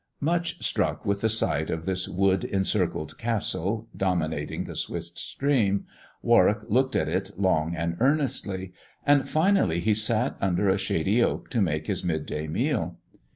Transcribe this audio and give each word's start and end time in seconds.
Much 0.19 0.59
struck 0.65 1.05
with 1.05 1.21
the 1.21 1.29
sight 1.29 1.69
of 1.69 1.85
this 1.85 2.09
wood 2.09 2.43
encircled 2.43 3.15
castle 3.19 3.87
dominating 3.95 4.63
the 4.63 4.75
swift 4.75 5.19
stream, 5.19 5.85
Warwick 6.23 6.63
looked 6.67 6.95
at 6.95 7.07
it 7.07 7.29
long 7.37 7.75
and 7.75 7.97
earnestly, 7.99 8.73
and 9.05 9.29
finally 9.29 9.79
he 9.79 9.93
sat 9.93 10.37
under 10.41 10.69
a 10.69 10.79
shady 10.79 11.21
oak 11.23 11.51
to 11.51 11.61
make 11.61 11.85
his 11.85 12.03
midday 12.03 12.47
meal. 12.47 12.97